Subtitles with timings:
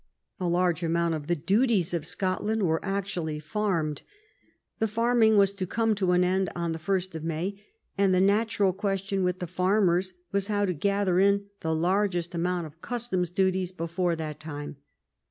[0.39, 4.01] A large amount of the duties of Scotland were actually farmed."
[4.79, 7.63] The farming was to come to an end on the 1st of May,
[7.99, 12.65] and the natural question with the farmers was how to gather in the largest amount
[12.65, 14.77] of customs duties before that time."